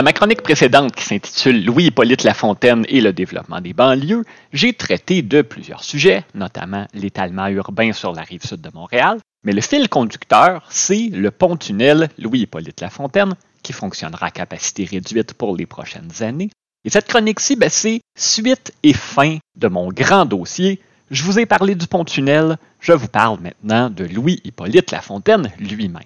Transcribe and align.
Dans 0.00 0.04
ma 0.04 0.14
chronique 0.14 0.40
précédente 0.40 0.94
qui 0.94 1.04
s'intitule 1.04 1.62
Louis-Hippolyte 1.62 2.22
Lafontaine 2.22 2.86
et 2.88 3.02
le 3.02 3.12
développement 3.12 3.60
des 3.60 3.74
banlieues, 3.74 4.24
j'ai 4.50 4.72
traité 4.72 5.20
de 5.20 5.42
plusieurs 5.42 5.84
sujets, 5.84 6.24
notamment 6.32 6.86
l'étalement 6.94 7.48
urbain 7.48 7.92
sur 7.92 8.14
la 8.14 8.22
rive 8.22 8.42
sud 8.42 8.62
de 8.62 8.70
Montréal, 8.72 9.18
mais 9.44 9.52
le 9.52 9.60
fil 9.60 9.90
conducteur, 9.90 10.66
c'est 10.70 11.10
le 11.12 11.30
pont-tunnel 11.30 12.08
Louis-Hippolyte 12.16 12.80
Lafontaine, 12.80 13.34
qui 13.62 13.74
fonctionnera 13.74 14.28
à 14.28 14.30
capacité 14.30 14.86
réduite 14.86 15.34
pour 15.34 15.54
les 15.54 15.66
prochaines 15.66 16.22
années. 16.22 16.48
Et 16.86 16.88
cette 16.88 17.08
chronique-ci, 17.08 17.56
ben, 17.56 17.68
c'est 17.68 18.00
suite 18.18 18.72
et 18.82 18.94
fin 18.94 19.36
de 19.54 19.68
mon 19.68 19.90
grand 19.90 20.24
dossier. 20.24 20.80
Je 21.10 21.24
vous 21.24 21.38
ai 21.38 21.44
parlé 21.44 21.74
du 21.74 21.86
pont-tunnel, 21.86 22.56
je 22.80 22.94
vous 22.94 23.08
parle 23.08 23.38
maintenant 23.40 23.90
de 23.90 24.04
Louis-Hippolyte 24.04 24.92
Lafontaine 24.92 25.52
lui-même. 25.58 26.00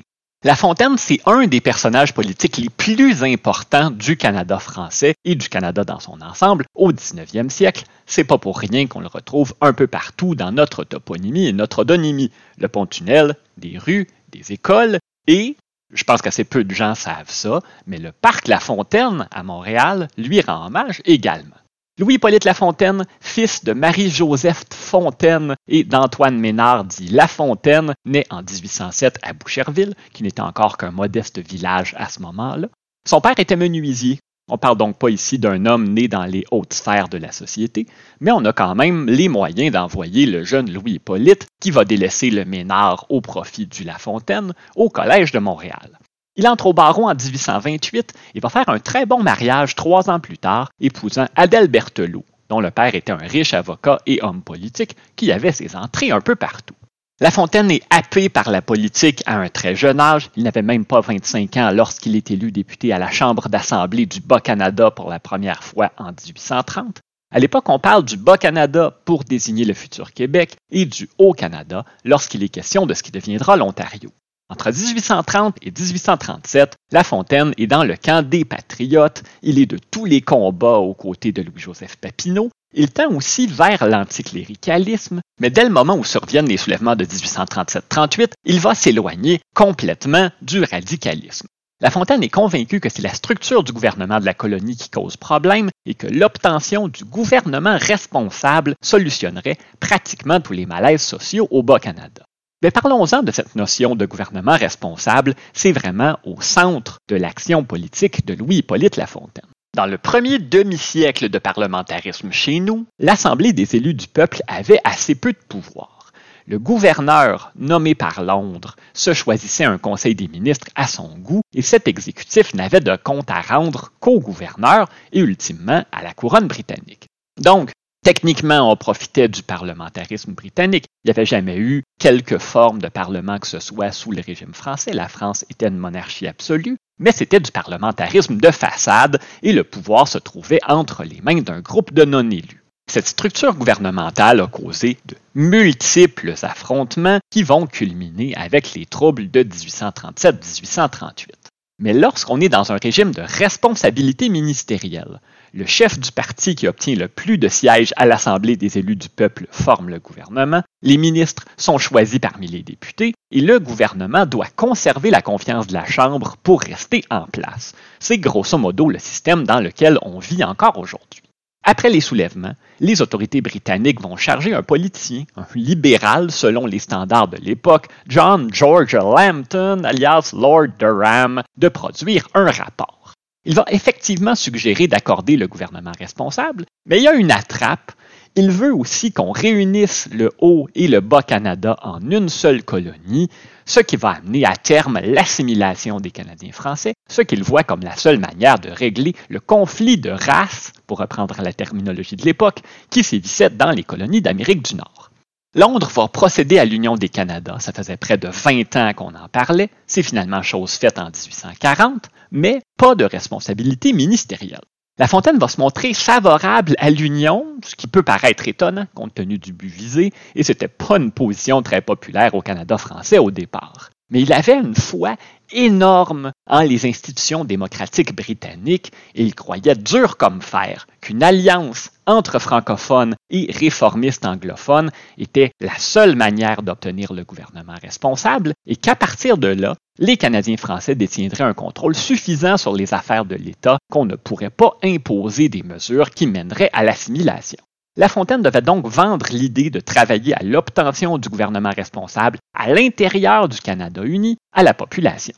La 0.47 0.57
Fontaine, 0.57 0.99
c'est 0.99 1.21
un 1.25 1.47
des 1.47 1.63
personnages 1.63 2.13
politiques 2.13 2.59
les 2.59 2.69
plus 2.69 3.25
importants 3.25 3.91
du 3.91 4.19
Canada 4.19 4.59
français 4.59 5.15
et 5.25 5.37
du 5.37 5.49
Canada 5.49 5.85
dans 5.85 6.01
son 6.01 6.21
ensemble 6.21 6.67
au 6.75 6.93
19e 6.93 7.49
siècle. 7.49 7.85
C'est 8.05 8.25
pas 8.25 8.37
pour 8.37 8.59
rien 8.59 8.87
qu'on 8.87 9.01
le 9.01 9.07
retrouve 9.07 9.55
un 9.63 9.73
peu 9.73 9.87
partout 9.87 10.35
dans 10.35 10.53
notre 10.53 10.85
toponymie 10.85 11.47
et 11.47 11.55
notre 11.55 11.79
odonymie. 11.79 12.31
Le 12.59 12.69
pont-tunnel, 12.69 13.37
des 13.57 13.79
rues, 13.79 14.07
des 14.33 14.53
écoles 14.53 14.99
et, 15.27 15.57
je 15.95 16.05
pense 16.05 16.21
qu'assez 16.21 16.45
peu 16.45 16.63
de 16.63 16.75
gens 16.75 16.95
savent 16.95 17.31
ça, 17.31 17.61
mais 17.87 17.97
le 17.97 18.13
parc 18.13 18.47
La 18.47 18.61
Fontaine 18.61 19.27
à 19.31 19.43
Montréal 19.43 20.09
lui 20.19 20.43
rend 20.43 20.67
hommage 20.67 21.01
également. 21.07 21.57
Louis-Hippolyte 22.01 22.45
Lafontaine, 22.45 23.07
fils 23.21 23.63
de 23.63 23.73
Marie-Joseph 23.73 24.65
Fontaine 24.73 25.55
et 25.69 25.85
d'Antoine 25.85 26.37
Ménard 26.37 26.85
dit 26.85 27.07
Lafontaine, 27.07 27.95
né 28.05 28.27
en 28.31 28.43
1807 28.43 29.21
à 29.23 29.33
Boucherville, 29.33 29.95
qui 30.13 30.25
n'était 30.25 30.41
encore 30.41 30.77
qu'un 30.77 30.91
modeste 30.91 31.39
village 31.39 31.95
à 31.97 32.09
ce 32.09 32.21
moment-là. 32.23 32.67
Son 33.09 33.21
père 33.21 33.39
était 33.39 33.55
menuisier. 33.55 34.19
On 34.49 34.55
ne 34.55 34.59
parle 34.59 34.77
donc 34.77 34.99
pas 34.99 35.09
ici 35.09 35.39
d'un 35.39 35.67
homme 35.67 35.89
né 35.89 36.09
dans 36.09 36.25
les 36.25 36.45
hautes 36.51 36.75
sphères 36.75 37.09
de 37.09 37.17
la 37.17 37.31
société, 37.31 37.87
mais 38.19 38.33
on 38.33 38.45
a 38.45 38.53
quand 38.53 38.75
même 38.75 39.07
les 39.07 39.29
moyens 39.29 39.73
d'envoyer 39.73 40.27
le 40.27 40.43
jeune 40.43 40.73
Louis-Hippolyte, 40.73 41.47
qui 41.61 41.71
va 41.71 41.85
délaisser 41.85 42.31
le 42.31 42.45
Ménard 42.45 43.07
au 43.09 43.21
profit 43.21 43.69
du 43.69 43.85
Lafontaine, 43.85 44.53
au 44.75 44.91
Collège 44.91 45.31
de 45.31 45.39
Montréal. 45.39 46.01
Il 46.37 46.49
entre 46.49 46.67
au 46.67 46.73
barreau 46.73 47.09
en 47.09 47.15
1828 47.15 48.13
et 48.35 48.41
va 48.41 48.49
faire 48.49 48.69
un 48.69 48.81
très 48.81 49.07
bon 49.07 49.23
mariage 49.23 49.77
trois 49.77 50.11
ans 50.11 50.19
plus 50.19 50.39
tard, 50.39 50.71
épousant 50.81 51.29
Adèle 51.37 51.69
Berthelot, 51.69 52.25
dont 52.49 52.61
le 52.61 52.73
père 52.73 52.95
était 52.95 53.13
un 53.13 53.17
riche 53.17 53.55
avocat 53.55 54.01
et 54.07 54.21
homme 54.23 54.43
politique 54.43 54.97
qui 55.15 55.31
avait 55.31 55.53
ses 55.53 55.77
entrées 55.77 56.11
un 56.11 56.21
peu 56.21 56.35
partout. 56.35 56.75
La 57.21 57.31
Fontaine 57.31 57.71
est 57.71 57.85
happé 57.91 58.29
par 58.29 58.51
la 58.51 58.61
politique 58.61 59.23
à 59.27 59.37
un 59.37 59.49
très 59.49 59.77
jeune 59.77 60.01
âge. 60.01 60.31
Il 60.35 60.43
n'avait 60.43 60.63
même 60.63 60.85
pas 60.85 61.01
25 61.01 61.57
ans 61.59 61.71
lorsqu'il 61.71 62.17
est 62.17 62.33
élu 62.33 62.51
député 62.51 62.93
à 62.93 62.99
la 62.99 63.13
Chambre 63.13 63.49
d'Assemblée 63.49 64.07
du 64.07 64.21
Bas-Canada 64.21 64.91
pour 64.91 65.11
la 65.11 65.21
première 65.21 65.63
fois 65.63 65.93
en 65.97 66.11
1830. 66.11 66.99
À 67.31 67.39
l'époque, 67.39 67.69
on 67.69 67.79
parle 67.79 68.05
du 68.05 68.17
Bas-Canada 68.17 68.99
pour 69.05 69.23
désigner 69.23 69.65
le 69.65 69.75
futur 69.75 70.13
Québec 70.13 70.57
et 70.73 70.87
du 70.87 71.09
Haut-Canada 71.19 71.85
lorsqu'il 72.05 72.43
est 72.43 72.49
question 72.49 72.87
de 72.87 72.95
ce 72.95 73.05
qui 73.05 73.13
deviendra 73.13 73.57
l'Ontario. 73.57 74.11
Entre 74.51 74.71
1830 74.71 75.57
et 75.63 75.71
1837, 75.71 76.77
La 76.93 77.03
Fontaine 77.03 77.55
est 77.57 77.67
dans 77.67 77.83
le 77.83 77.97
camp 77.97 78.23
des 78.23 78.45
patriotes. 78.45 79.23
Il 79.43 79.59
est 79.59 79.65
de 79.65 79.79
tous 79.91 80.05
les 80.05 80.21
combats 80.21 80.77
aux 80.77 80.93
côtés 80.93 81.33
de 81.33 81.41
Louis-Joseph 81.41 81.97
Papineau. 81.97 82.51
Il 82.75 82.91
tend 82.91 83.11
aussi 83.15 83.47
vers 83.47 83.87
l'anticléricalisme, 83.87 85.23
mais 85.41 85.49
dès 85.49 85.65
le 85.65 85.71
moment 85.71 85.97
où 85.97 86.05
surviennent 86.05 86.49
les 86.49 86.59
soulèvements 86.59 86.95
de 86.95 87.07
1837-38, 87.07 88.33
il 88.45 88.61
va 88.61 88.75
s'éloigner 88.75 89.41
complètement 89.55 90.31
du 90.43 90.63
radicalisme. 90.63 91.47
La 91.81 91.91
Fontaine 91.91 92.23
est 92.23 92.29
convaincu 92.29 92.81
que 92.81 92.91
c'est 92.91 93.03
la 93.03 93.15
structure 93.15 93.65
du 93.65 93.73
gouvernement 93.73 94.21
de 94.21 94.27
la 94.27 94.35
colonie 94.35 94.77
qui 94.77 94.91
cause 94.91 95.17
problème 95.17 95.71
et 95.87 95.95
que 95.95 96.07
l'obtention 96.07 96.89
du 96.89 97.05
gouvernement 97.05 97.79
responsable 97.79 98.75
solutionnerait 98.83 99.59
pratiquement 99.81 100.41
tous 100.41 100.53
les 100.53 100.67
malaises 100.67 101.03
sociaux 101.03 101.49
au 101.51 101.63
Bas-Canada. 101.63 102.25
Mais 102.65 102.71
parlons-en 102.71 103.23
de 103.23 103.31
cette 103.31 103.57
notion 103.57 103.95
de 103.95 104.07
gouvernement 104.07 104.57
responsable, 104.57 105.35
c'est 105.53 105.73
vraiment 105.73 106.19
au 106.25 106.41
centre 106.41 106.97
de 107.09 107.15
l'action 107.15 107.63
politique 107.63 108.25
de 108.25 108.33
Louis-Hippolyte 108.33 108.97
Lafontaine. 108.97 109.45
Dans 109.77 109.85
le 109.85 109.99
premier 109.99 110.39
demi-siècle 110.39 111.29
de 111.29 111.39
parlementarisme 111.39 112.33
chez 112.33 112.61
nous, 112.61 112.87
l'Assemblée 112.99 113.53
des 113.53 113.77
élus 113.77 113.93
du 113.93 114.07
peuple 114.07 114.41
avait 114.47 114.81
assez 114.83 115.15
peu 115.15 115.33
de 115.33 115.47
pouvoir. 115.47 116.11
Le 116.47 116.59
gouverneur, 116.59 117.53
nommé 117.55 117.95
par 117.95 118.23
Londres, 118.23 118.77
se 118.95 119.13
choisissait 119.13 119.65
un 119.65 119.77
conseil 119.77 120.15
des 120.15 120.29
ministres 120.29 120.69
à 120.75 120.87
son 120.87 121.19
goût 121.19 121.43
et 121.55 121.61
cet 121.61 121.87
exécutif 121.87 122.55
n'avait 122.55 122.81
de 122.81 122.97
compte 122.97 123.31
à 123.31 123.43
rendre 123.43 123.93
qu'au 124.01 124.21
gouverneur 124.21 124.89
et 125.13 125.21
ultimement 125.21 125.85
à 125.93 126.03
la 126.03 126.15
couronne 126.15 126.49
britannique. 126.49 127.09
Donc, 127.39 127.73
Techniquement, 128.05 128.71
on 128.71 128.77
profitait 128.77 129.29
du 129.29 129.43
parlementarisme 129.43 130.35
britannique. 130.35 130.85
Il 131.03 131.09
n'y 131.09 131.13
avait 131.13 131.25
jamais 131.25 131.57
eu 131.57 131.83
quelque 131.99 132.37
forme 132.37 132.79
de 132.79 132.89
parlement 132.89 133.39
que 133.39 133.47
ce 133.47 133.61
soit 133.61 133.93
sous 133.93 134.13
le 134.13 134.21
régime 134.21 134.53
français. 134.53 134.93
La 134.93 135.09
France 135.09 135.47
était 135.49 135.69
une 135.69 135.79
monarchie 135.79 136.27
absolue, 136.27 136.77
mais 136.99 137.13
c'était 137.13 137.41
du 137.41 137.51
parlementarisme 137.51 138.37
de 138.37 138.51
façade 138.51 139.21
et 139.43 139.55
le 139.55 139.65
pouvoir 139.65 140.07
se 140.07 140.19
trouvait 140.19 140.61
entre 140.69 141.03
les 141.03 141.23
mains 141.23 141.41
d'un 141.41 141.61
groupe 141.61 141.95
de 141.95 142.05
non-élus. 142.05 142.63
Cette 142.87 143.09
structure 143.09 143.55
gouvernementale 143.55 144.43
a 144.43 144.49
causé 144.49 144.99
de 145.07 145.17
multiples 145.35 146.35
affrontements 146.43 147.21
qui 147.31 147.43
vont 147.43 147.67
culminer 147.67 148.37
avec 148.37 148.75
les 148.75 148.85
troubles 148.85 149.31
de 149.31 149.45
1837-1838. 149.45 151.44
Mais 151.81 151.93
lorsqu'on 151.93 152.41
est 152.41 152.49
dans 152.49 152.71
un 152.71 152.77
régime 152.81 153.11
de 153.11 153.23
responsabilité 153.23 154.29
ministérielle, 154.29 155.21
le 155.53 155.67
chef 155.67 155.99
du 155.99 156.13
parti 156.13 156.55
qui 156.55 156.69
obtient 156.69 156.95
le 156.95 157.09
plus 157.09 157.37
de 157.37 157.49
sièges 157.49 157.93
à 157.97 158.07
l'Assemblée 158.07 158.57
des 158.57 158.79
élus 158.79 158.95
du 158.95 159.09
peuple 159.09 159.49
forme 159.51 159.89
le 159.89 159.99
gouvernement, 159.99 160.63
les 160.83 160.97
ministres 160.97 161.45
sont 161.57 161.79
choisis 161.79 162.21
parmi 162.21 162.47
les 162.47 162.63
députés 162.63 163.13
et 163.33 163.41
le 163.41 163.59
gouvernement 163.59 164.25
doit 164.25 164.47
conserver 164.55 165.11
la 165.11 165.21
confiance 165.21 165.67
de 165.67 165.75
la 165.75 165.85
Chambre 165.85 166.37
pour 166.45 166.61
rester 166.61 167.05
en 167.11 167.27
place. 167.27 167.75
C'est 167.99 168.19
grosso 168.19 168.57
modo 168.57 168.89
le 168.89 169.01
système 169.01 169.45
dans 169.45 169.61
lequel 169.61 169.99
on 170.03 170.21
vit 170.21 170.45
encore 170.45 170.79
aujourd'hui. 170.79 171.23
Après 171.67 171.89
les 171.89 172.03
soulèvements, 172.03 172.53
les 172.79 173.01
autorités 173.01 173.41
britanniques 173.41 174.03
vont 174.03 174.17
charger 174.17 174.53
un 174.53 174.63
politicien, 174.63 175.25
un 175.35 175.47
libéral 175.55 176.31
selon 176.31 176.67
les 176.67 176.79
standards 176.79 177.29
de 177.29 177.39
l'époque, 177.39 177.89
John 178.07 178.53
George 178.53 178.95
Lambton, 178.95 179.83
alias 179.83 180.35
Lord 180.35 180.69
Durham, 180.79 181.43
de 181.57 181.69
produire 181.69 182.29
un 182.35 182.51
rapport. 182.51 183.15
Il 183.47 183.55
va 183.55 183.65
effectivement 183.69 184.35
suggérer 184.35 184.89
d'accorder 184.89 185.39
le 185.39 185.47
gouvernement 185.47 185.93
responsable, 185.99 186.67
mais 186.87 186.99
il 186.99 187.05
y 187.05 187.09
a 187.09 187.15
une 187.15 187.31
attrape. 187.31 187.93
Il 188.37 188.51
veut 188.51 188.75
aussi 188.75 189.13
qu'on 189.13 189.31
réunisse 189.31 190.09
le 190.11 190.33
Haut 190.41 190.67
et 190.75 190.89
le 190.89 190.99
Bas 191.01 191.23
Canada 191.23 191.77
en 191.83 192.01
une 192.11 192.29
seule 192.29 192.65
colonie, 192.65 193.29
ce 193.65 193.79
qui 193.79 193.95
va 193.95 194.11
amener 194.11 194.45
à 194.45 194.57
terme 194.57 194.99
l'assimilation 195.01 196.01
des 196.01 196.11
Canadiens 196.11 196.51
français, 196.51 196.95
ce 197.09 197.23
qu'il 197.23 197.45
voit 197.45 197.63
comme 197.63 197.83
la 197.83 197.95
seule 197.95 198.19
manière 198.19 198.59
de 198.59 198.71
régler 198.71 199.15
le 199.29 199.39
conflit 199.39 199.99
de 199.99 200.11
race, 200.11 200.73
pour 200.89 200.99
reprendre 200.99 201.41
la 201.43 201.53
terminologie 201.53 202.17
de 202.17 202.25
l'époque, 202.25 202.63
qui 202.91 203.05
sévissait 203.05 203.51
dans 203.51 203.71
les 203.71 203.85
colonies 203.85 204.21
d'Amérique 204.21 204.65
du 204.65 204.75
Nord. 204.75 205.13
Londres 205.55 205.91
va 205.95 206.09
procéder 206.09 206.59
à 206.59 206.65
l'Union 206.65 206.97
des 206.97 207.09
Canadas. 207.09 207.61
Ça 207.61 207.73
faisait 207.73 207.97
près 207.97 208.19
de 208.19 208.27
20 208.27 208.75
ans 208.75 208.93
qu'on 208.95 209.15
en 209.15 209.29
parlait. 209.29 209.71
C'est 209.87 210.03
finalement 210.03 210.43
chose 210.43 210.73
faite 210.73 210.99
en 210.99 211.05
1840, 211.05 212.11
mais 212.33 212.63
pas 212.77 212.97
de 212.97 213.05
responsabilité 213.05 213.93
ministérielle. 213.93 214.59
La 214.97 215.09
Fontaine 215.09 215.39
va 215.39 215.49
se 215.49 215.61
montrer 215.61 215.93
favorable 215.93 216.77
à 216.79 216.89
l'union, 216.89 217.45
ce 217.65 217.75
qui 217.75 217.89
peut 217.89 218.05
paraître 218.05 218.47
étonnant 218.47 218.87
compte 218.95 219.13
tenu 219.13 219.39
du 219.39 219.53
but 219.53 219.67
visé, 219.67 220.13
et 220.37 220.45
ce 220.45 220.53
n'était 220.53 220.69
pas 220.69 220.99
une 220.99 221.11
position 221.11 221.63
très 221.63 221.81
populaire 221.81 222.37
au 222.37 222.43
Canada 222.43 222.79
français 222.79 223.19
au 223.19 223.33
départ. 223.33 223.91
Mais 224.11 224.21
il 224.21 224.33
avait 224.33 224.59
une 224.59 224.75
foi 224.75 225.17
énorme 225.51 226.33
en 226.49 226.61
les 226.61 226.87
institutions 226.87 227.45
démocratiques 227.45 228.15
britanniques 228.15 228.93
et 229.15 229.25
il 229.25 229.35
croyait 229.35 229.75
dur 229.75 230.17
comme 230.17 230.43
fer 230.43 230.87
qu'une 231.01 231.23
alliance 231.23 231.91
entre 232.07 232.39
francophones 232.39 233.15
et 233.31 233.51
réformistes 233.51 234.27
anglophones 234.27 234.91
était 235.17 235.53
la 235.61 235.77
seule 235.79 236.17
manière 236.17 236.63
d'obtenir 236.63 237.13
le 237.13 237.25
gouvernement 237.25 237.77
responsable 237.81 238.53
et 238.67 238.77
qu'à 238.77 238.95
partir 238.95 239.39
de 239.39 239.49
là, 239.49 239.75
les 239.99 240.17
Canadiens 240.17 240.57
français 240.57 240.95
détiendraient 240.95 241.45
un 241.45 241.55
contrôle 241.55 241.95
suffisant 241.95 242.57
sur 242.57 242.75
les 242.75 242.95
affaires 242.95 243.25
de 243.25 243.37
l'État 243.37 243.79
qu'on 243.91 244.05
ne 244.05 244.17
pourrait 244.17 244.51
pas 244.51 244.77
imposer 244.83 245.49
des 245.49 245.63
mesures 245.63 246.11
qui 246.11 246.27
mèneraient 246.27 246.71
à 246.73 246.83
l'assimilation. 246.83 247.59
La 247.97 248.09
Fontaine 248.09 248.43
devait 248.43 248.61
donc 248.61 248.89
vendre 248.89 249.27
l'idée 249.31 249.71
de 249.71 249.79
travailler 249.79 250.35
à 250.35 250.43
l'obtention 250.43 251.17
du 251.17 251.29
gouvernement 251.29 251.71
responsable 251.71 252.39
à 252.53 252.69
l'intérieur 252.69 253.49
du 253.49 253.61
Canada 253.61 254.03
uni 254.03 254.37
à 254.53 254.65
la 254.65 254.75
population. 254.75 255.35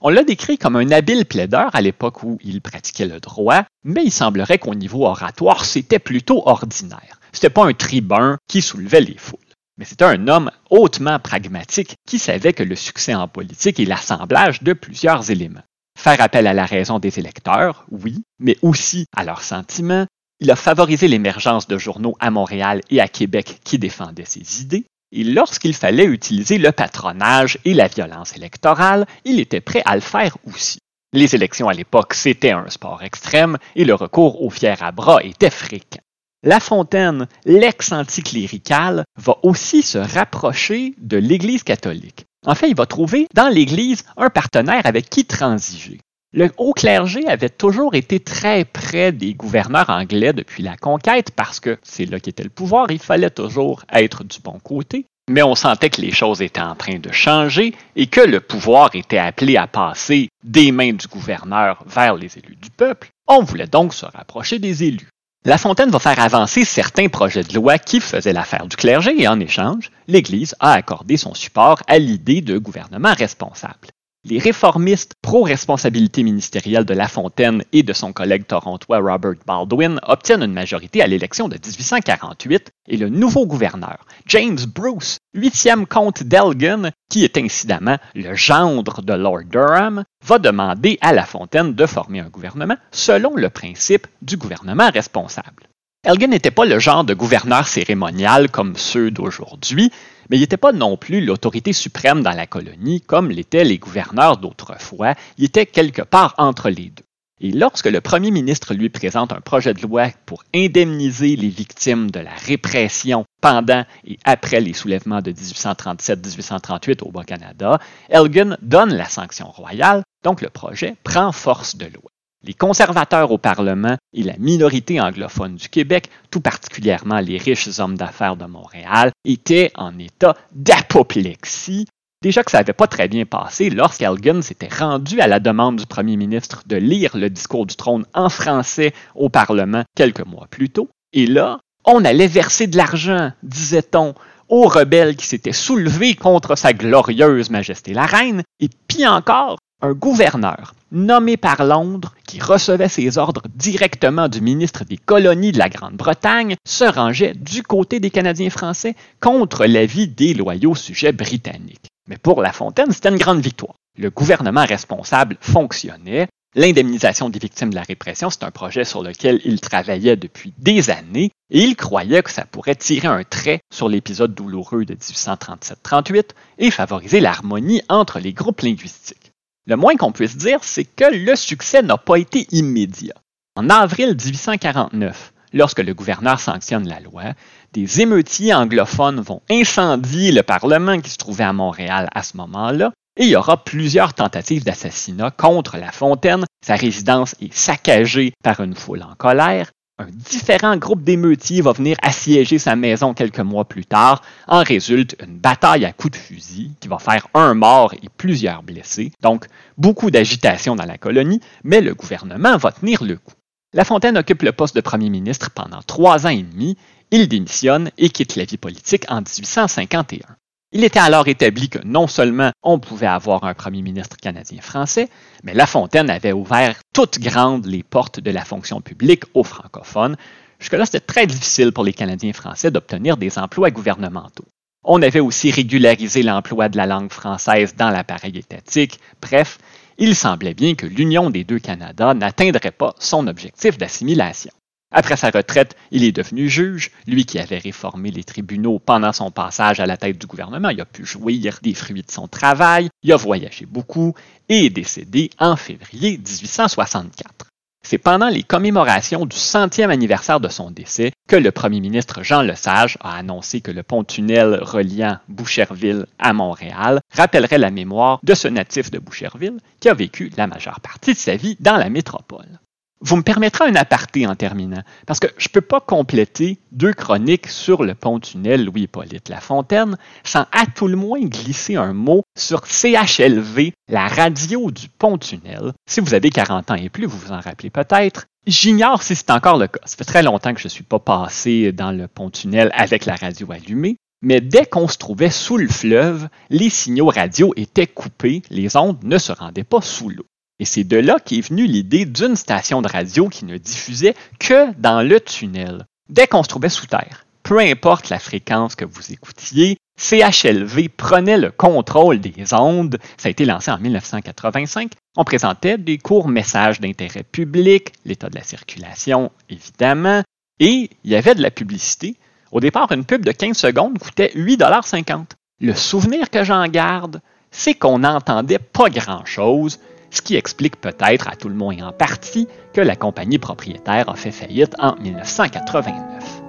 On 0.00 0.10
l'a 0.10 0.22
décrit 0.22 0.56
comme 0.56 0.76
un 0.76 0.92
habile 0.92 1.26
plaideur 1.26 1.74
à 1.74 1.80
l'époque 1.80 2.22
où 2.22 2.38
il 2.44 2.60
pratiquait 2.60 3.06
le 3.06 3.18
droit, 3.18 3.64
mais 3.82 4.04
il 4.04 4.12
semblerait 4.12 4.58
qu'au 4.58 4.76
niveau 4.76 5.04
oratoire, 5.04 5.64
c'était 5.64 5.98
plutôt 5.98 6.46
ordinaire. 6.46 7.18
C'était 7.32 7.50
pas 7.50 7.66
un 7.66 7.72
tribun 7.72 8.38
qui 8.48 8.62
soulevait 8.62 9.00
les 9.00 9.18
foules. 9.18 9.40
Mais 9.76 9.84
c'était 9.84 10.04
un 10.04 10.28
homme 10.28 10.52
hautement 10.70 11.18
pragmatique 11.18 11.96
qui 12.06 12.20
savait 12.20 12.52
que 12.52 12.62
le 12.62 12.76
succès 12.76 13.16
en 13.16 13.26
politique 13.26 13.80
est 13.80 13.84
l'assemblage 13.84 14.62
de 14.62 14.74
plusieurs 14.74 15.32
éléments. 15.32 15.64
faire 15.98 16.20
appel 16.20 16.46
à 16.46 16.54
la 16.54 16.66
raison 16.66 17.00
des 17.00 17.18
électeurs, 17.18 17.84
oui, 17.90 18.22
mais 18.38 18.56
aussi 18.62 19.06
à 19.16 19.24
leurs 19.24 19.42
sentiments. 19.42 20.06
Il 20.38 20.50
a 20.50 20.56
favorisé 20.56 21.08
l'émergence 21.08 21.66
de 21.66 21.78
journaux 21.78 22.14
à 22.20 22.30
Montréal 22.30 22.82
et 22.90 23.00
à 23.00 23.08
Québec 23.08 23.60
qui 23.64 23.78
défendaient 23.78 24.26
ses 24.26 24.60
idées. 24.60 24.84
Et 25.12 25.24
lorsqu'il 25.24 25.72
fallait 25.72 26.04
utiliser 26.04 26.58
le 26.58 26.72
patronage 26.72 27.58
et 27.64 27.72
la 27.72 27.88
violence 27.88 28.36
électorale, 28.36 29.06
il 29.24 29.40
était 29.40 29.62
prêt 29.62 29.82
à 29.86 29.94
le 29.94 30.02
faire 30.02 30.36
aussi. 30.46 30.78
Les 31.14 31.34
élections 31.34 31.68
à 31.68 31.72
l'époque, 31.72 32.12
c'était 32.12 32.50
un 32.50 32.68
sport 32.68 33.02
extrême 33.02 33.56
et 33.76 33.86
le 33.86 33.94
recours 33.94 34.42
aux 34.42 34.50
fiers 34.50 34.82
à 34.82 34.92
bras 34.92 35.22
était 35.22 35.48
fréquent. 35.48 36.00
La 36.42 36.60
Fontaine, 36.60 37.28
l'ex-anticlérical, 37.46 39.04
va 39.16 39.38
aussi 39.42 39.82
se 39.82 39.96
rapprocher 39.96 40.94
de 40.98 41.16
l'Église 41.16 41.62
catholique. 41.62 42.26
En 42.44 42.54
fait, 42.54 42.68
il 42.68 42.76
va 42.76 42.84
trouver 42.84 43.26
dans 43.34 43.48
l'Église 43.48 44.04
un 44.18 44.28
partenaire 44.28 44.84
avec 44.84 45.08
qui 45.08 45.24
transiger. 45.24 45.98
Le 46.32 46.50
haut 46.58 46.72
clergé 46.72 47.26
avait 47.28 47.48
toujours 47.48 47.94
été 47.94 48.20
très 48.20 48.64
près 48.64 49.12
des 49.12 49.32
gouverneurs 49.32 49.90
anglais 49.90 50.32
depuis 50.32 50.62
la 50.62 50.76
conquête 50.76 51.30
parce 51.30 51.60
que 51.60 51.78
c'est 51.82 52.04
là 52.04 52.20
qu'était 52.20 52.42
le 52.42 52.50
pouvoir, 52.50 52.90
il 52.90 52.98
fallait 52.98 53.30
toujours 53.30 53.84
être 53.92 54.24
du 54.24 54.40
bon 54.40 54.58
côté. 54.58 55.06
Mais 55.30 55.42
on 55.42 55.54
sentait 55.54 55.90
que 55.90 56.00
les 56.00 56.12
choses 56.12 56.42
étaient 56.42 56.60
en 56.60 56.74
train 56.74 56.98
de 56.98 57.12
changer 57.12 57.74
et 57.96 58.06
que 58.06 58.20
le 58.20 58.40
pouvoir 58.40 58.90
était 58.94 59.18
appelé 59.18 59.56
à 59.56 59.66
passer 59.66 60.28
des 60.44 60.72
mains 60.72 60.92
du 60.92 61.06
gouverneur 61.06 61.82
vers 61.86 62.16
les 62.16 62.36
élus 62.38 62.56
du 62.60 62.70
peuple. 62.70 63.08
On 63.26 63.42
voulait 63.42 63.66
donc 63.66 63.94
se 63.94 64.06
rapprocher 64.06 64.58
des 64.58 64.84
élus. 64.84 65.08
La 65.44 65.58
Fontaine 65.58 65.90
va 65.90 66.00
faire 66.00 66.20
avancer 66.20 66.64
certains 66.64 67.08
projets 67.08 67.44
de 67.44 67.54
loi 67.54 67.78
qui 67.78 68.00
faisaient 68.00 68.32
l'affaire 68.32 68.66
du 68.66 68.76
clergé 68.76 69.20
et 69.20 69.28
en 69.28 69.38
échange, 69.38 69.90
l'Église 70.08 70.56
a 70.58 70.72
accordé 70.72 71.16
son 71.16 71.34
support 71.34 71.80
à 71.86 71.98
l'idée 71.98 72.40
de 72.40 72.58
gouvernement 72.58 73.14
responsable 73.14 73.88
les 74.28 74.40
réformistes 74.40 75.12
pro-responsabilité 75.22 76.24
ministérielle 76.24 76.84
de 76.84 76.94
La 76.94 77.06
Fontaine 77.06 77.62
et 77.72 77.84
de 77.84 77.92
son 77.92 78.12
collègue 78.12 78.46
torontois 78.46 78.98
Robert 78.98 79.34
Baldwin 79.46 80.00
obtiennent 80.02 80.42
une 80.42 80.52
majorité 80.52 81.00
à 81.00 81.06
l'élection 81.06 81.48
de 81.48 81.54
1848 81.54 82.72
et 82.88 82.96
le 82.96 83.08
nouveau 83.08 83.46
gouverneur, 83.46 84.04
James 84.26 84.58
Bruce, 84.74 85.18
huitième 85.32 85.86
comte 85.86 86.24
d'Elgin, 86.24 86.90
qui 87.08 87.24
est 87.24 87.38
incidemment 87.38 87.98
le 88.14 88.34
gendre 88.34 89.00
de 89.00 89.12
Lord 89.12 89.44
Durham, 89.44 90.02
va 90.24 90.38
demander 90.38 90.98
à 91.00 91.12
La 91.12 91.24
Fontaine 91.24 91.74
de 91.74 91.86
former 91.86 92.20
un 92.20 92.28
gouvernement 92.28 92.76
selon 92.90 93.36
le 93.36 93.48
principe 93.48 94.08
du 94.22 94.36
gouvernement 94.36 94.90
responsable. 94.90 95.65
Elgin 96.06 96.28
n'était 96.28 96.52
pas 96.52 96.64
le 96.64 96.78
genre 96.78 97.02
de 97.02 97.14
gouverneur 97.14 97.66
cérémonial 97.66 98.48
comme 98.48 98.76
ceux 98.76 99.10
d'aujourd'hui, 99.10 99.90
mais 100.30 100.36
il 100.36 100.40
n'était 100.40 100.56
pas 100.56 100.70
non 100.70 100.96
plus 100.96 101.20
l'autorité 101.20 101.72
suprême 101.72 102.22
dans 102.22 102.30
la 102.30 102.46
colonie 102.46 103.00
comme 103.00 103.28
l'étaient 103.28 103.64
les 103.64 103.78
gouverneurs 103.78 104.36
d'autrefois, 104.36 105.14
il 105.36 105.46
était 105.46 105.66
quelque 105.66 106.02
part 106.02 106.36
entre 106.38 106.70
les 106.70 106.90
deux. 106.90 107.02
Et 107.40 107.50
lorsque 107.50 107.88
le 107.88 108.00
premier 108.00 108.30
ministre 108.30 108.72
lui 108.72 108.88
présente 108.88 109.32
un 109.32 109.40
projet 109.40 109.74
de 109.74 109.82
loi 109.82 110.10
pour 110.26 110.44
indemniser 110.54 111.34
les 111.34 111.48
victimes 111.48 112.12
de 112.12 112.20
la 112.20 112.30
répression 112.30 113.24
pendant 113.42 113.84
et 114.06 114.20
après 114.24 114.60
les 114.60 114.74
soulèvements 114.74 115.22
de 115.22 115.32
1837-1838 115.32 117.02
au 117.02 117.10
Bas-Canada, 117.10 117.80
Elgin 118.10 118.56
donne 118.62 118.94
la 118.94 119.08
sanction 119.08 119.50
royale, 119.50 120.04
donc 120.22 120.40
le 120.40 120.50
projet 120.50 120.94
prend 121.02 121.32
force 121.32 121.74
de 121.74 121.86
loi. 121.86 122.12
Les 122.46 122.54
conservateurs 122.54 123.32
au 123.32 123.38
Parlement 123.38 123.96
et 124.12 124.22
la 124.22 124.36
minorité 124.38 125.00
anglophone 125.00 125.56
du 125.56 125.68
Québec, 125.68 126.10
tout 126.30 126.40
particulièrement 126.40 127.18
les 127.18 127.38
riches 127.38 127.80
hommes 127.80 127.96
d'affaires 127.96 128.36
de 128.36 128.44
Montréal, 128.44 129.10
étaient 129.24 129.72
en 129.74 129.98
état 129.98 130.36
d'apoplexie. 130.52 131.88
Déjà 132.22 132.44
que 132.44 132.52
ça 132.52 132.58
n'avait 132.58 132.72
pas 132.72 132.86
très 132.86 133.08
bien 133.08 133.24
passé 133.24 133.68
lorsqu'Elgin 133.68 134.42
s'était 134.42 134.68
rendu 134.72 135.20
à 135.20 135.26
la 135.26 135.40
demande 135.40 135.74
du 135.76 135.86
premier 135.86 136.16
ministre 136.16 136.62
de 136.66 136.76
lire 136.76 137.16
le 137.16 137.30
discours 137.30 137.66
du 137.66 137.74
trône 137.74 138.06
en 138.14 138.28
français 138.28 138.94
au 139.16 139.28
Parlement 139.28 139.82
quelques 139.96 140.24
mois 140.24 140.46
plus 140.48 140.70
tôt. 140.70 140.88
Et 141.12 141.26
là, 141.26 141.58
on 141.84 142.04
allait 142.04 142.28
verser 142.28 142.68
de 142.68 142.76
l'argent, 142.76 143.32
disait-on, 143.42 144.14
aux 144.48 144.68
rebelles 144.68 145.16
qui 145.16 145.26
s'étaient 145.26 145.50
soulevés 145.50 146.14
contre 146.14 146.56
sa 146.56 146.72
glorieuse 146.72 147.50
majesté 147.50 147.92
la 147.92 148.06
reine, 148.06 148.44
et 148.60 148.68
puis 148.86 149.04
encore, 149.04 149.58
un 149.82 149.92
gouverneur 149.92 150.74
nommé 150.90 151.36
par 151.36 151.64
Londres, 151.64 152.14
qui 152.26 152.40
recevait 152.40 152.88
ses 152.88 153.18
ordres 153.18 153.42
directement 153.54 154.28
du 154.28 154.40
ministre 154.40 154.84
des 154.84 154.96
colonies 154.96 155.52
de 155.52 155.58
la 155.58 155.68
Grande-Bretagne, 155.68 156.56
se 156.66 156.84
rangeait 156.84 157.34
du 157.34 157.62
côté 157.62 158.00
des 158.00 158.10
Canadiens 158.10 158.50
français 158.50 158.94
contre 159.20 159.66
l'avis 159.66 160.08
des 160.08 160.32
loyaux 160.32 160.74
sujets 160.74 161.12
britanniques. 161.12 161.88
Mais 162.08 162.16
pour 162.16 162.40
La 162.40 162.52
Fontaine, 162.52 162.92
c'était 162.92 163.10
une 163.10 163.18
grande 163.18 163.40
victoire. 163.40 163.74
Le 163.98 164.10
gouvernement 164.10 164.64
responsable 164.64 165.36
fonctionnait. 165.40 166.28
L'indemnisation 166.54 167.28
des 167.28 167.38
victimes 167.38 167.68
de 167.68 167.74
la 167.74 167.82
répression, 167.82 168.30
c'est 168.30 168.44
un 168.44 168.50
projet 168.50 168.84
sur 168.84 169.02
lequel 169.02 169.42
il 169.44 169.60
travaillait 169.60 170.16
depuis 170.16 170.54
des 170.56 170.88
années 170.88 171.30
et 171.50 171.60
il 171.60 171.76
croyait 171.76 172.22
que 172.22 172.30
ça 172.30 172.46
pourrait 172.46 172.76
tirer 172.76 173.08
un 173.08 173.24
trait 173.24 173.60
sur 173.70 173.90
l'épisode 173.90 174.34
douloureux 174.34 174.86
de 174.86 174.94
1837-38 174.94 176.30
et 176.58 176.70
favoriser 176.70 177.20
l'harmonie 177.20 177.82
entre 177.90 178.20
les 178.20 178.32
groupes 178.32 178.62
linguistiques. 178.62 179.25
Le 179.68 179.74
moins 179.74 179.96
qu'on 179.96 180.12
puisse 180.12 180.36
dire, 180.36 180.60
c'est 180.62 180.84
que 180.84 181.12
le 181.12 181.34
succès 181.34 181.82
n'a 181.82 181.96
pas 181.96 182.18
été 182.18 182.46
immédiat. 182.52 183.14
En 183.56 183.68
avril 183.68 184.10
1849, 184.10 185.32
lorsque 185.52 185.80
le 185.80 185.92
gouverneur 185.92 186.38
sanctionne 186.38 186.88
la 186.88 187.00
loi, 187.00 187.32
des 187.72 188.00
émeutiers 188.00 188.54
anglophones 188.54 189.20
vont 189.20 189.42
incendier 189.50 190.30
le 190.30 190.44
Parlement 190.44 191.00
qui 191.00 191.10
se 191.10 191.16
trouvait 191.16 191.42
à 191.42 191.52
Montréal 191.52 192.08
à 192.14 192.22
ce 192.22 192.36
moment-là, 192.36 192.92
et 193.16 193.24
il 193.24 193.30
y 193.30 193.34
aura 193.34 193.64
plusieurs 193.64 194.14
tentatives 194.14 194.62
d'assassinat 194.62 195.32
contre 195.32 195.78
La 195.78 195.90
Fontaine. 195.90 196.44
Sa 196.64 196.76
résidence 196.76 197.34
est 197.40 197.52
saccagée 197.52 198.34
par 198.44 198.60
une 198.60 198.76
foule 198.76 199.02
en 199.02 199.16
colère, 199.16 199.72
un 199.98 200.08
différent 200.10 200.76
groupe 200.76 201.02
d'émeutiers 201.02 201.62
va 201.62 201.72
venir 201.72 201.96
assiéger 202.02 202.58
sa 202.58 202.76
maison 202.76 203.14
quelques 203.14 203.40
mois 203.40 203.64
plus 203.64 203.86
tard. 203.86 204.22
En 204.46 204.62
résulte 204.62 205.16
une 205.24 205.38
bataille 205.38 205.84
à 205.84 205.92
coups 205.92 206.12
de 206.12 206.22
fusil 206.22 206.72
qui 206.80 206.88
va 206.88 206.98
faire 206.98 207.28
un 207.34 207.54
mort 207.54 207.94
et 207.94 208.08
plusieurs 208.16 208.62
blessés. 208.62 209.12
Donc, 209.22 209.46
beaucoup 209.78 210.10
d'agitation 210.10 210.76
dans 210.76 210.84
la 210.84 210.98
colonie, 210.98 211.40
mais 211.64 211.80
le 211.80 211.94
gouvernement 211.94 212.56
va 212.58 212.72
tenir 212.72 213.02
le 213.04 213.16
coup. 213.16 213.34
La 213.72 213.84
Fontaine 213.84 214.18
occupe 214.18 214.42
le 214.42 214.52
poste 214.52 214.76
de 214.76 214.80
premier 214.80 215.10
ministre 215.10 215.50
pendant 215.50 215.82
trois 215.82 216.26
ans 216.26 216.30
et 216.30 216.42
demi. 216.42 216.76
Il 217.10 217.28
démissionne 217.28 217.90
et 217.98 218.10
quitte 218.10 218.36
la 218.36 218.44
vie 218.44 218.56
politique 218.56 219.04
en 219.08 219.16
1851. 219.16 220.36
Il 220.72 220.82
était 220.82 220.98
alors 220.98 221.28
établi 221.28 221.68
que 221.68 221.78
non 221.84 222.08
seulement 222.08 222.50
on 222.62 222.80
pouvait 222.80 223.06
avoir 223.06 223.44
un 223.44 223.54
premier 223.54 223.82
ministre 223.82 224.16
canadien-français, 224.16 225.08
mais 225.44 225.54
La 225.54 225.64
Fontaine 225.64 226.10
avait 226.10 226.32
ouvert 226.32 226.74
toutes 226.92 227.20
grandes 227.20 227.66
les 227.66 227.84
portes 227.84 228.18
de 228.18 228.32
la 228.32 228.44
fonction 228.44 228.80
publique 228.80 229.22
aux 229.34 229.44
francophones. 229.44 230.16
Jusque-là, 230.58 230.84
c'était 230.84 231.00
très 231.00 231.26
difficile 231.28 231.72
pour 231.72 231.84
les 231.84 231.92
Canadiens 231.92 232.32
français 232.32 232.72
d'obtenir 232.72 233.16
des 233.16 233.38
emplois 233.38 233.70
gouvernementaux. 233.70 234.44
On 234.82 235.02
avait 235.02 235.20
aussi 235.20 235.52
régularisé 235.52 236.24
l'emploi 236.24 236.68
de 236.68 236.76
la 236.76 236.86
langue 236.86 237.12
française 237.12 237.76
dans 237.76 237.90
l'appareil 237.90 238.36
étatique. 238.36 238.98
Bref, 239.22 239.58
il 239.98 240.16
semblait 240.16 240.54
bien 240.54 240.74
que 240.74 240.86
l'union 240.86 241.30
des 241.30 241.44
deux 241.44 241.60
Canadas 241.60 242.14
n'atteindrait 242.14 242.72
pas 242.72 242.94
son 242.98 243.28
objectif 243.28 243.78
d'assimilation. 243.78 244.52
Après 244.92 245.16
sa 245.16 245.30
retraite, 245.30 245.76
il 245.90 246.04
est 246.04 246.12
devenu 246.12 246.48
juge, 246.48 246.90
lui 247.06 247.24
qui 247.24 247.38
avait 247.38 247.58
réformé 247.58 248.10
les 248.10 248.24
tribunaux 248.24 248.78
pendant 248.78 249.12
son 249.12 249.30
passage 249.30 249.80
à 249.80 249.86
la 249.86 249.96
tête 249.96 250.18
du 250.18 250.26
gouvernement. 250.26 250.68
Il 250.68 250.80
a 250.80 250.84
pu 250.84 251.04
jouir 251.04 251.58
des 251.62 251.74
fruits 251.74 252.02
de 252.02 252.10
son 252.10 252.28
travail, 252.28 252.88
il 253.02 253.12
a 253.12 253.16
voyagé 253.16 253.66
beaucoup 253.66 254.14
et 254.48 254.66
est 254.66 254.70
décédé 254.70 255.30
en 255.38 255.56
février 255.56 256.18
1864. 256.18 257.46
C'est 257.88 257.98
pendant 257.98 258.28
les 258.28 258.42
commémorations 258.42 259.26
du 259.26 259.36
centième 259.36 259.90
anniversaire 259.90 260.40
de 260.40 260.48
son 260.48 260.72
décès 260.72 261.12
que 261.28 261.36
le 261.36 261.52
premier 261.52 261.78
ministre 261.78 262.24
Jean 262.24 262.42
Lesage 262.42 262.98
a 263.00 263.16
annoncé 263.16 263.60
que 263.60 263.70
le 263.70 263.84
pont-tunnel 263.84 264.58
reliant 264.60 265.18
Boucherville 265.28 266.06
à 266.18 266.32
Montréal 266.32 267.00
rappellerait 267.12 267.58
la 267.58 267.70
mémoire 267.70 268.18
de 268.24 268.34
ce 268.34 268.48
natif 268.48 268.90
de 268.90 268.98
Boucherville 268.98 269.58
qui 269.78 269.88
a 269.88 269.94
vécu 269.94 270.32
la 270.36 270.48
majeure 270.48 270.80
partie 270.80 271.12
de 271.12 271.18
sa 271.18 271.36
vie 271.36 271.56
dans 271.60 271.76
la 271.76 271.88
métropole. 271.88 272.58
Vous 273.02 273.16
me 273.16 273.22
permettrez 273.22 273.64
un 273.68 273.74
aparté 273.76 274.26
en 274.26 274.34
terminant, 274.34 274.82
parce 275.06 275.20
que 275.20 275.26
je 275.36 275.48
ne 275.48 275.52
peux 275.52 275.60
pas 275.60 275.80
compléter 275.80 276.58
deux 276.72 276.94
chroniques 276.94 277.48
sur 277.48 277.84
le 277.84 277.94
pont-tunnel 277.94 278.64
Louis-Hippolyte 278.64 279.28
Lafontaine 279.28 279.98
sans 280.24 280.46
à 280.50 280.64
tout 280.74 280.88
le 280.88 280.96
moins 280.96 281.20
glisser 281.20 281.76
un 281.76 281.92
mot 281.92 282.22
sur 282.38 282.66
CHLV, 282.66 283.72
la 283.88 284.08
radio 284.08 284.70
du 284.70 284.88
pont-tunnel. 284.88 285.72
Si 285.86 286.00
vous 286.00 286.14
avez 286.14 286.30
40 286.30 286.70
ans 286.70 286.74
et 286.74 286.88
plus, 286.88 287.04
vous 287.04 287.18
vous 287.18 287.32
en 287.32 287.40
rappelez 287.40 287.68
peut-être. 287.68 288.26
J'ignore 288.46 289.02
si 289.02 289.14
c'est 289.14 289.30
encore 289.30 289.58
le 289.58 289.66
cas. 289.66 289.80
Ça 289.84 289.96
fait 289.96 290.04
très 290.04 290.22
longtemps 290.22 290.54
que 290.54 290.60
je 290.60 290.66
ne 290.66 290.70
suis 290.70 290.84
pas 290.84 290.98
passé 290.98 291.72
dans 291.72 291.90
le 291.90 292.08
pont-tunnel 292.08 292.70
avec 292.72 293.04
la 293.04 293.16
radio 293.16 293.52
allumée. 293.52 293.98
Mais 294.22 294.40
dès 294.40 294.64
qu'on 294.64 294.88
se 294.88 294.96
trouvait 294.96 295.30
sous 295.30 295.58
le 295.58 295.68
fleuve, 295.68 296.28
les 296.48 296.70
signaux 296.70 297.08
radio 297.08 297.52
étaient 297.56 297.86
coupés, 297.86 298.40
les 298.48 298.74
ondes 298.76 299.04
ne 299.04 299.18
se 299.18 299.32
rendaient 299.32 299.64
pas 299.64 299.82
sous 299.82 300.08
l'eau. 300.08 300.26
Et 300.58 300.64
c'est 300.64 300.84
de 300.84 300.96
là 300.96 301.16
qu'est 301.22 301.42
venue 301.42 301.66
l'idée 301.66 302.06
d'une 302.06 302.36
station 302.36 302.80
de 302.80 302.88
radio 302.88 303.28
qui 303.28 303.44
ne 303.44 303.58
diffusait 303.58 304.14
que 304.38 304.72
dans 304.78 305.02
le 305.02 305.20
tunnel, 305.20 305.84
dès 306.08 306.26
qu'on 306.26 306.42
se 306.42 306.48
trouvait 306.48 306.68
sous 306.68 306.86
terre. 306.86 307.26
peu 307.42 307.60
importe 307.60 308.08
la 308.08 308.18
fréquence 308.18 308.74
que 308.74 308.84
vous 308.84 309.12
écoutiez, 309.12 309.76
CHLV 309.98 310.88
prenait 310.88 311.38
le 311.38 311.50
contrôle 311.50 312.20
des 312.20 312.52
ondes. 312.52 312.98
Ça 313.16 313.28
a 313.28 313.30
été 313.30 313.44
lancé 313.44 313.70
en 313.70 313.78
1985. 313.78 314.92
On 315.16 315.24
présentait 315.24 315.78
des 315.78 315.98
courts 315.98 316.28
messages 316.28 316.80
d'intérêt 316.80 317.22
public, 317.22 317.92
l'état 318.04 318.28
de 318.28 318.34
la 318.34 318.42
circulation, 318.42 319.30
évidemment, 319.48 320.22
et 320.58 320.90
il 321.04 321.10
y 321.10 321.14
avait 321.14 321.34
de 321.34 321.42
la 321.42 321.50
publicité. 321.50 322.16
Au 322.50 322.60
départ, 322.60 322.90
une 322.92 323.04
pub 323.04 323.24
de 323.24 323.32
15 323.32 323.56
secondes 323.56 323.98
coûtait 323.98 324.32
8,50 324.34 325.26
Le 325.60 325.74
souvenir 325.74 326.30
que 326.30 326.44
j'en 326.44 326.66
garde, 326.66 327.20
c'est 327.50 327.74
qu'on 327.74 328.00
n'entendait 328.00 328.58
pas 328.58 328.90
grand-chose, 328.90 329.78
ce 330.16 330.22
qui 330.22 330.36
explique 330.36 330.80
peut-être, 330.80 331.28
à 331.28 331.36
tout 331.36 331.48
le 331.48 331.54
moins 331.54 331.76
en 331.82 331.92
partie, 331.92 332.48
que 332.72 332.80
la 332.80 332.96
compagnie 332.96 333.38
propriétaire 333.38 334.08
a 334.08 334.16
fait 334.16 334.32
faillite 334.32 334.74
en 334.78 334.96
1989. 334.96 336.45